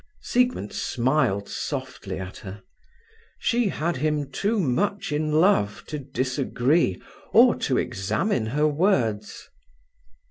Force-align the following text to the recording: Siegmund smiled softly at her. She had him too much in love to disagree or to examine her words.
Siegmund 0.19 0.73
smiled 0.73 1.47
softly 1.47 2.17
at 2.17 2.37
her. 2.37 2.63
She 3.37 3.67
had 3.67 3.97
him 3.97 4.31
too 4.31 4.59
much 4.59 5.11
in 5.11 5.31
love 5.31 5.83
to 5.89 5.99
disagree 5.99 6.99
or 7.33 7.53
to 7.57 7.77
examine 7.77 8.47
her 8.47 8.67
words. 8.67 9.47